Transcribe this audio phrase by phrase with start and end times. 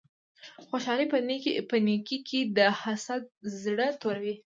[0.67, 1.05] خوشحالی
[1.71, 3.23] په نیکې کی ده حسد
[3.61, 4.35] زړه توروی